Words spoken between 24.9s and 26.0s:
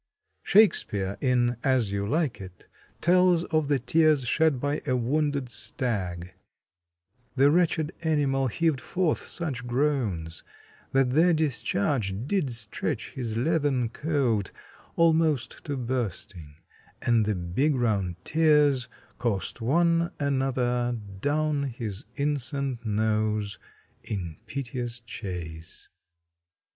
chase.